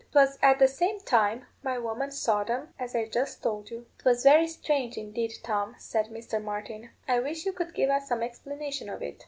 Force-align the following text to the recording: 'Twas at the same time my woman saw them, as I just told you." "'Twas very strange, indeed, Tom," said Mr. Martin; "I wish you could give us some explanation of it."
'Twas 0.13 0.39
at 0.41 0.57
the 0.57 0.67
same 0.67 0.99
time 1.01 1.45
my 1.61 1.77
woman 1.77 2.09
saw 2.09 2.43
them, 2.43 2.73
as 2.79 2.95
I 2.95 3.05
just 3.05 3.43
told 3.43 3.69
you." 3.69 3.85
"'Twas 3.99 4.23
very 4.23 4.47
strange, 4.47 4.97
indeed, 4.97 5.31
Tom," 5.43 5.75
said 5.77 6.07
Mr. 6.07 6.43
Martin; 6.43 6.89
"I 7.07 7.19
wish 7.19 7.45
you 7.45 7.53
could 7.53 7.75
give 7.75 7.91
us 7.91 8.07
some 8.07 8.23
explanation 8.23 8.89
of 8.89 9.03
it." 9.03 9.19